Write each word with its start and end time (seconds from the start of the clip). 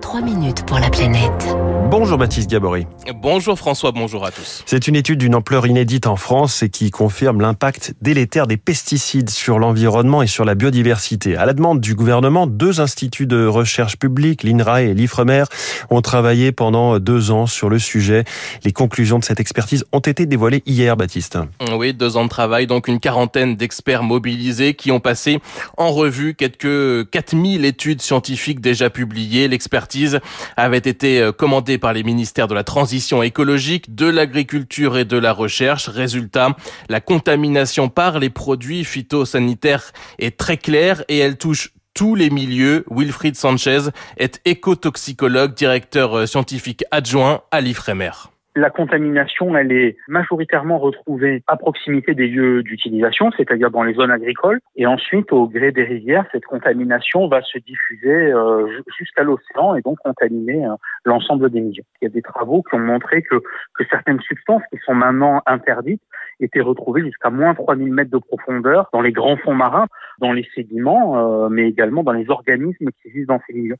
3 0.00 0.20
minutes 0.22 0.64
pour 0.66 0.78
la 0.78 0.88
planète. 0.90 1.56
Bonjour 1.90 2.16
Baptiste 2.16 2.48
Gabory. 2.48 2.86
Bonjour 3.16 3.58
François, 3.58 3.92
bonjour 3.92 4.24
à 4.24 4.30
tous. 4.30 4.62
C'est 4.64 4.88
une 4.88 4.96
étude 4.96 5.18
d'une 5.18 5.34
ampleur 5.34 5.66
inédite 5.66 6.06
en 6.06 6.16
France 6.16 6.62
et 6.62 6.70
qui 6.70 6.90
confirme 6.90 7.42
l'impact 7.42 7.94
délétère 8.00 8.46
des 8.46 8.56
pesticides 8.56 9.28
sur 9.28 9.58
l'environnement 9.58 10.22
et 10.22 10.26
sur 10.26 10.46
la 10.46 10.54
biodiversité. 10.54 11.36
À 11.36 11.44
la 11.44 11.52
demande 11.52 11.80
du 11.80 11.94
gouvernement, 11.94 12.46
deux 12.46 12.80
instituts 12.80 13.26
de 13.26 13.44
recherche 13.44 13.98
publique, 13.98 14.42
l'INRAE 14.42 14.82
et 14.82 14.94
l'IFREMER, 14.94 15.44
ont 15.90 16.00
travaillé 16.00 16.50
pendant 16.50 16.98
deux 16.98 17.30
ans 17.30 17.46
sur 17.46 17.68
le 17.68 17.78
sujet. 17.78 18.24
Les 18.64 18.72
conclusions 18.72 19.18
de 19.18 19.24
cette 19.24 19.40
expertise 19.40 19.84
ont 19.92 20.00
été 20.00 20.24
dévoilées 20.24 20.62
hier, 20.64 20.96
Baptiste. 20.96 21.38
Oui, 21.76 21.92
deux 21.92 22.16
ans 22.16 22.24
de 22.24 22.30
travail, 22.30 22.66
donc 22.66 22.88
une 22.88 23.00
quarantaine 23.00 23.56
d'experts 23.56 24.02
mobilisés 24.02 24.72
qui 24.72 24.90
ont 24.90 25.00
passé 25.00 25.40
en 25.76 25.90
revue 25.90 26.34
quelques 26.34 27.10
4000 27.10 27.66
études 27.66 28.00
scientifiques 28.00 28.60
déjà 28.60 28.88
publiées. 28.88 29.48
L'expertise 29.82 30.20
avait 30.56 30.78
été 30.78 31.20
euh, 31.20 31.32
commandé 31.32 31.76
par 31.76 31.92
les 31.92 32.04
ministères 32.04 32.46
de 32.46 32.54
la 32.54 32.62
transition 32.62 33.20
écologique, 33.20 33.96
de 33.96 34.06
l'agriculture 34.06 34.96
et 34.96 35.04
de 35.04 35.18
la 35.18 35.32
recherche. 35.32 35.88
Résultat, 35.88 36.56
la 36.88 37.00
contamination 37.00 37.88
par 37.88 38.20
les 38.20 38.30
produits 38.30 38.84
phytosanitaires 38.84 39.92
est 40.20 40.36
très 40.36 40.56
claire 40.56 41.02
et 41.08 41.18
elle 41.18 41.36
touche 41.36 41.72
tous 41.94 42.14
les 42.14 42.30
milieux. 42.30 42.84
Wilfried 42.92 43.34
Sanchez 43.34 43.88
est 44.18 44.40
écotoxicologue, 44.44 45.54
directeur 45.54 46.16
euh, 46.16 46.26
scientifique 46.26 46.84
adjoint 46.92 47.42
à 47.50 47.60
l'IFREMER. 47.60 48.31
La 48.54 48.68
contamination, 48.68 49.56
elle 49.56 49.72
est 49.72 49.96
majoritairement 50.08 50.78
retrouvée 50.78 51.42
à 51.46 51.56
proximité 51.56 52.14
des 52.14 52.28
lieux 52.28 52.62
d'utilisation, 52.62 53.30
c'est-à-dire 53.34 53.70
dans 53.70 53.82
les 53.82 53.94
zones 53.94 54.10
agricoles. 54.10 54.60
Et 54.76 54.86
ensuite, 54.86 55.32
au 55.32 55.48
gré 55.48 55.72
des 55.72 55.84
rivières, 55.84 56.26
cette 56.32 56.44
contamination 56.44 57.28
va 57.28 57.40
se 57.40 57.56
diffuser 57.58 58.10
euh, 58.10 58.66
jusqu'à 58.98 59.22
l'océan 59.22 59.74
et 59.74 59.80
donc 59.80 59.98
contaminer 60.00 60.66
euh, 60.66 60.74
l'ensemble 61.06 61.48
des 61.48 61.62
milieux. 61.62 61.84
Il 62.02 62.04
y 62.04 62.06
a 62.08 62.10
des 62.10 62.20
travaux 62.20 62.62
qui 62.62 62.74
ont 62.74 62.80
montré 62.80 63.22
que, 63.22 63.36
que 63.36 63.84
certaines 63.88 64.20
substances 64.20 64.62
qui 64.70 64.78
sont 64.84 64.94
maintenant 64.94 65.40
interdites 65.46 66.02
étaient 66.40 66.60
retrouvées 66.60 67.02
jusqu'à 67.02 67.30
moins 67.30 67.54
3000 67.54 67.90
mètres 67.90 68.10
de 68.10 68.18
profondeur 68.18 68.90
dans 68.92 69.00
les 69.00 69.12
grands 69.12 69.38
fonds 69.38 69.54
marins, 69.54 69.86
dans 70.18 70.32
les 70.32 70.46
sédiments, 70.54 71.44
euh, 71.44 71.48
mais 71.48 71.68
également 71.68 72.02
dans 72.02 72.12
les 72.12 72.28
organismes 72.28 72.90
qui 73.00 73.10
vivent 73.10 73.28
dans 73.28 73.40
ces 73.46 73.54
milieux. 73.54 73.76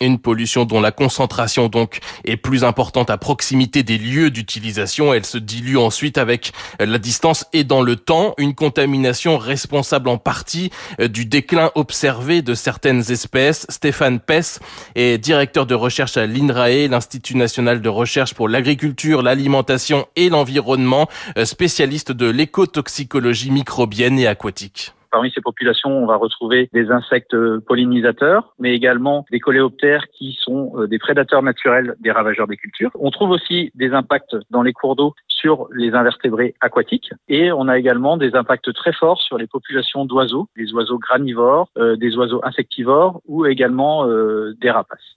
Une 0.00 0.18
pollution 0.18 0.66
dont 0.66 0.82
la 0.82 0.92
concentration 0.92 1.68
donc 1.68 2.00
est 2.24 2.36
plus 2.36 2.64
importante 2.64 3.08
à 3.08 3.16
proximité 3.16 3.82
des 3.82 3.96
lieux 3.96 4.30
d'utilisation. 4.30 5.14
Elle 5.14 5.24
se 5.24 5.38
dilue 5.38 5.78
ensuite 5.78 6.18
avec 6.18 6.52
la 6.78 6.98
distance 6.98 7.46
et 7.54 7.64
dans 7.64 7.80
le 7.80 7.96
temps. 7.96 8.34
Une 8.36 8.54
contamination 8.54 9.38
responsable 9.38 10.10
en 10.10 10.18
partie 10.18 10.70
euh, 11.00 11.08
du 11.08 11.24
déclin 11.24 11.70
observé 11.74 12.42
de 12.42 12.54
certaines 12.54 13.10
espèces. 13.10 13.66
Stéphane 13.70 14.20
Pess 14.20 14.60
est 14.96 15.16
directeur 15.16 15.64
de 15.64 15.74
recherche 15.74 16.18
à 16.18 16.26
l'INRAE, 16.26 16.88
l'Institut 16.88 17.36
national 17.36 17.80
de 17.80 17.88
recherche 17.88 18.34
pour 18.34 18.48
l'agriculture, 18.48 19.22
l'alimentation 19.22 20.06
et 20.16 20.28
l'environnement, 20.28 21.08
euh, 21.38 21.46
spécialiste 21.46 22.12
de 22.12 22.26
l'écotoxicologie 22.26 23.50
microbienne 23.50 24.18
et 24.18 24.26
aquatique. 24.26 24.92
Parmi 25.16 25.30
ces 25.30 25.40
populations, 25.40 25.88
on 25.88 26.04
va 26.04 26.16
retrouver 26.16 26.68
des 26.74 26.90
insectes 26.90 27.34
pollinisateurs, 27.60 28.54
mais 28.58 28.74
également 28.74 29.24
des 29.30 29.40
coléoptères 29.40 30.08
qui 30.08 30.36
sont 30.38 30.74
euh, 30.76 30.86
des 30.86 30.98
prédateurs 30.98 31.42
naturels 31.42 31.94
des 32.00 32.10
ravageurs 32.10 32.46
des 32.46 32.58
cultures. 32.58 32.90
On 33.00 33.10
trouve 33.10 33.30
aussi 33.30 33.70
des 33.74 33.92
impacts 33.92 34.36
dans 34.50 34.60
les 34.60 34.74
cours 34.74 34.94
d'eau 34.94 35.14
sur 35.26 35.68
les 35.72 35.94
invertébrés 35.94 36.54
aquatiques 36.60 37.14
et 37.28 37.50
on 37.50 37.66
a 37.66 37.78
également 37.78 38.18
des 38.18 38.34
impacts 38.34 38.70
très 38.74 38.92
forts 38.92 39.22
sur 39.22 39.38
les 39.38 39.46
populations 39.46 40.04
d'oiseaux, 40.04 40.50
des 40.54 40.70
oiseaux 40.74 40.98
granivores, 40.98 41.70
euh, 41.78 41.96
des 41.96 42.14
oiseaux 42.18 42.42
insectivores 42.44 43.22
ou 43.26 43.46
également 43.46 44.06
euh, 44.06 44.52
des 44.60 44.70
rapaces 44.70 45.16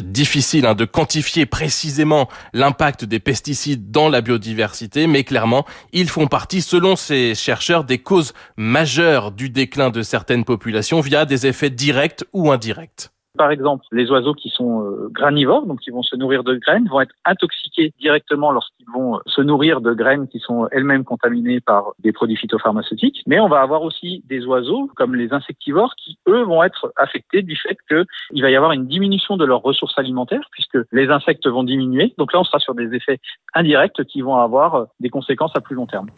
difficile 0.00 0.66
hein, 0.66 0.74
de 0.74 0.84
quantifier 0.84 1.46
précisément 1.46 2.28
l'impact 2.52 3.04
des 3.04 3.20
pesticides 3.20 3.90
dans 3.90 4.08
la 4.08 4.20
biodiversité, 4.20 5.06
mais 5.06 5.24
clairement, 5.24 5.64
ils 5.92 6.08
font 6.08 6.26
partie, 6.26 6.62
selon 6.62 6.96
ces 6.96 7.34
chercheurs, 7.34 7.84
des 7.84 7.98
causes 7.98 8.32
majeures 8.56 9.32
du 9.32 9.50
déclin 9.50 9.90
de 9.90 10.02
certaines 10.02 10.44
populations 10.44 11.00
via 11.00 11.24
des 11.24 11.46
effets 11.46 11.70
directs 11.70 12.24
ou 12.32 12.50
indirects. 12.50 13.10
Par 13.38 13.52
exemple, 13.52 13.84
les 13.92 14.10
oiseaux 14.10 14.34
qui 14.34 14.50
sont 14.50 14.82
euh, 14.82 15.08
granivores, 15.12 15.64
donc 15.64 15.80
qui 15.80 15.90
vont 15.90 16.02
se 16.02 16.16
nourrir 16.16 16.42
de 16.42 16.56
graines, 16.56 16.88
vont 16.88 17.00
être 17.00 17.14
intoxiqués 17.24 17.92
directement 18.00 18.50
lorsqu'ils 18.50 18.90
vont 18.92 19.20
se 19.26 19.40
nourrir 19.40 19.80
de 19.80 19.94
graines 19.94 20.26
qui 20.26 20.40
sont 20.40 20.66
elles-mêmes 20.72 21.04
contaminées 21.04 21.60
par 21.60 21.92
des 22.00 22.12
produits 22.12 22.36
phytopharmaceutiques. 22.36 23.22
Mais 23.26 23.38
on 23.38 23.48
va 23.48 23.60
avoir 23.60 23.82
aussi 23.82 24.24
des 24.28 24.44
oiseaux, 24.44 24.90
comme 24.96 25.14
les 25.14 25.32
insectivores, 25.32 25.94
qui 25.94 26.18
eux 26.28 26.42
vont 26.42 26.64
être 26.64 26.92
affectés 26.96 27.42
du 27.42 27.56
fait 27.56 27.78
qu'il 27.88 28.42
va 28.42 28.50
y 28.50 28.56
avoir 28.56 28.72
une 28.72 28.86
diminution 28.86 29.36
de 29.36 29.44
leurs 29.44 29.62
ressources 29.62 29.96
alimentaires, 29.98 30.48
puisque 30.50 30.78
les 30.90 31.08
insectes 31.08 31.46
vont 31.46 31.62
diminuer. 31.62 32.14
Donc 32.18 32.32
là, 32.32 32.40
on 32.40 32.44
sera 32.44 32.58
sur 32.58 32.74
des 32.74 32.92
effets 32.94 33.20
indirects 33.54 34.04
qui 34.04 34.20
vont 34.20 34.36
avoir 34.36 34.88
des 34.98 35.10
conséquences 35.10 35.52
à 35.54 35.60
plus 35.60 35.76
long 35.76 35.86
terme 35.86 36.08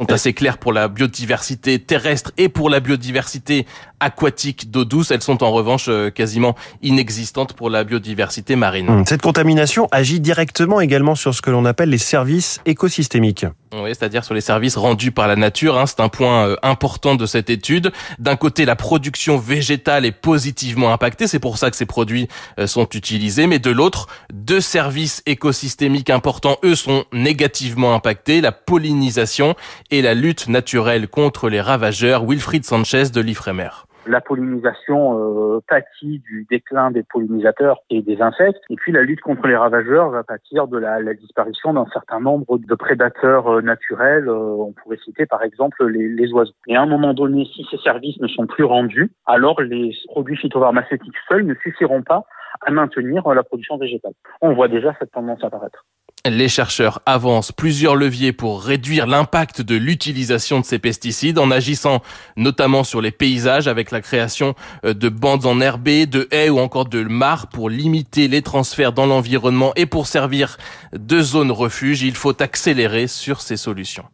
sont 0.00 0.12
assez 0.12 0.32
claires 0.32 0.58
pour 0.58 0.72
la 0.72 0.88
biodiversité 0.88 1.78
terrestre 1.78 2.32
et 2.38 2.48
pour 2.48 2.70
la 2.70 2.80
biodiversité 2.80 3.66
aquatique 4.00 4.70
d'eau 4.70 4.84
douce. 4.84 5.10
Elles 5.10 5.22
sont 5.22 5.42
en 5.42 5.50
revanche 5.50 5.86
euh, 5.88 6.10
quasiment 6.10 6.54
inexistantes 6.82 7.52
pour 7.52 7.70
la 7.70 7.84
biodiversité 7.84 8.56
marine. 8.56 9.04
Cette 9.06 9.22
contamination 9.22 9.88
agit 9.92 10.20
directement 10.20 10.80
également 10.80 11.14
sur 11.14 11.34
ce 11.34 11.42
que 11.42 11.50
l'on 11.50 11.64
appelle 11.64 11.90
les 11.90 11.98
services 11.98 12.60
écosystémiques. 12.64 13.46
Oui, 13.72 13.90
c'est-à-dire 13.90 14.24
sur 14.24 14.34
les 14.34 14.40
services 14.40 14.76
rendus 14.76 15.12
par 15.12 15.28
la 15.28 15.36
nature. 15.36 15.78
Hein, 15.78 15.86
c'est 15.86 16.00
un 16.00 16.08
point 16.08 16.48
euh, 16.48 16.56
important 16.62 17.14
de 17.14 17.24
cette 17.24 17.50
étude. 17.50 17.92
D'un 18.18 18.34
côté, 18.34 18.64
la 18.64 18.74
production 18.74 19.38
végétale 19.38 20.04
est 20.04 20.12
positivement 20.12 20.92
impactée. 20.92 21.28
C'est 21.28 21.38
pour 21.38 21.56
ça 21.56 21.70
que 21.70 21.76
ces 21.76 21.86
produits 21.86 22.26
euh, 22.58 22.66
sont 22.66 22.88
utilisés. 22.88 23.46
Mais 23.46 23.60
de 23.60 23.70
l'autre, 23.70 24.08
deux 24.32 24.60
services 24.60 25.22
écosystémiques 25.26 26.10
importants, 26.10 26.58
eux, 26.64 26.74
sont 26.74 27.04
négativement 27.12 27.94
impactés. 27.94 28.40
La 28.40 28.52
pollinisation 28.52 29.54
et 29.92 30.02
la 30.02 30.14
lutte 30.14 30.48
naturelle 30.48 31.06
contre 31.06 31.48
les 31.48 31.60
ravageurs. 31.60 32.24
Wilfried 32.26 32.64
Sanchez 32.64 33.10
de 33.10 33.20
l'Ifremer 33.20 33.70
la 34.10 34.20
pollinisation 34.20 35.18
euh, 35.18 35.60
pâtit 35.66 36.18
du 36.20 36.46
déclin 36.50 36.90
des 36.90 37.02
pollinisateurs 37.02 37.78
et 37.88 38.02
des 38.02 38.20
insectes, 38.20 38.60
et 38.68 38.76
puis 38.76 38.92
la 38.92 39.02
lutte 39.02 39.20
contre 39.20 39.46
les 39.46 39.56
ravageurs 39.56 40.10
va 40.10 40.24
pâtir 40.24 40.68
de 40.68 40.78
la, 40.78 41.00
disparition 41.14 41.72
d'un 41.72 41.86
certain 41.92 42.20
nombre 42.20 42.58
de 42.58 42.74
prédateurs 42.74 43.48
euh, 43.48 43.62
naturels. 43.62 44.28
Euh, 44.28 44.34
on 44.34 44.72
pourrait 44.72 44.98
citer 45.04 45.26
par 45.26 45.42
exemple 45.42 45.86
les, 45.86 46.32
oiseaux. 46.32 46.52
Et 46.66 46.76
à 46.76 46.82
un 46.82 46.86
moment 46.86 47.14
donné, 47.14 47.48
si 47.54 47.66
ces 47.70 47.78
services 47.78 48.20
ne 48.20 48.28
sont 48.28 48.46
plus 48.46 48.64
rendus, 48.64 49.12
alors 49.26 49.60
les 49.60 49.92
produits 50.08 50.36
phytopharmaceutiques 50.36 51.16
seuls 51.28 51.46
ne 51.46 51.54
suffiront 51.54 52.02
pas 52.02 52.24
à 52.62 52.70
maintenir 52.70 53.26
la 53.32 53.42
production 53.42 53.78
végétale. 53.78 54.12
On 54.42 54.52
voit 54.52 54.68
déjà 54.68 54.94
cette 54.98 55.12
tendance 55.12 55.42
apparaître. 55.42 55.84
Les 56.26 56.48
chercheurs 56.48 57.00
avancent 57.06 57.50
plusieurs 57.50 57.96
leviers 57.96 58.32
pour 58.32 58.62
réduire 58.62 59.06
l'impact 59.06 59.62
de 59.62 59.74
l'utilisation 59.74 60.60
de 60.60 60.66
ces 60.66 60.78
pesticides 60.78 61.38
en 61.38 61.50
agissant 61.50 62.02
notamment 62.36 62.84
sur 62.84 63.00
les 63.00 63.10
paysages 63.10 63.68
avec 63.68 63.90
la 63.90 64.02
création 64.02 64.54
euh, 64.84 64.92
de 64.92 65.08
bandes 65.08 65.46
enherbées, 65.46 66.04
de 66.04 66.28
haies 66.30 66.50
ou 66.50 66.58
encore 66.58 66.84
de 66.84 67.02
mares 67.04 67.48
pour 67.48 67.70
limiter 67.70 68.28
les 68.28 68.42
transferts 68.42 68.92
dans 68.92 69.06
l'environnement 69.06 69.72
et 69.76 69.86
pour 69.86 70.06
servir 70.06 70.58
de 70.92 71.22
zone 71.22 71.50
refuge. 71.50 72.02
Il 72.02 72.14
faut 72.14 72.40
accélérer 72.42 73.06
sur 73.06 73.40
ces 73.40 73.56
solutions. 73.56 74.04